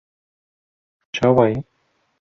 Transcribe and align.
Çawa 1.15 1.43
yî? 1.49 1.57